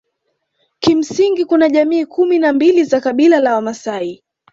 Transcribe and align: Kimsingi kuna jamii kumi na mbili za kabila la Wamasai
Kimsingi 0.79 1.45
kuna 1.45 1.69
jamii 1.69 2.05
kumi 2.05 2.39
na 2.39 2.53
mbili 2.53 2.83
za 2.83 2.99
kabila 3.01 3.39
la 3.39 3.55
Wamasai 3.55 4.23